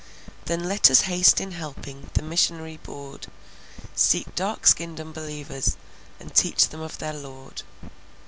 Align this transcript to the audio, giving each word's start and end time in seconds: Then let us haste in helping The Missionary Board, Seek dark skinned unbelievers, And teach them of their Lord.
Then 0.45 0.63
let 0.63 0.89
us 0.89 1.01
haste 1.01 1.39
in 1.39 1.51
helping 1.51 2.09
The 2.15 2.23
Missionary 2.23 2.77
Board, 2.77 3.27
Seek 3.95 4.33
dark 4.33 4.65
skinned 4.65 4.99
unbelievers, 4.99 5.77
And 6.19 6.33
teach 6.33 6.69
them 6.69 6.81
of 6.81 6.97
their 6.97 7.13
Lord. 7.13 7.61